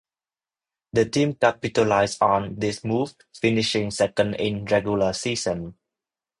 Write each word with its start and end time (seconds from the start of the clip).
The 0.93 1.05
team 1.05 1.35
capitalised 1.35 2.23
on 2.23 2.55
this 2.57 2.83
move, 2.83 3.13
finishing 3.39 3.91
second 3.91 4.33
in 4.33 4.65
the 4.65 4.71
regular 4.73 5.13
season. 5.13 5.75